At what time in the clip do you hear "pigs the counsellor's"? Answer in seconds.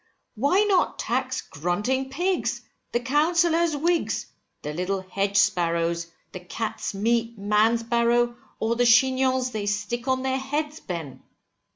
2.09-3.77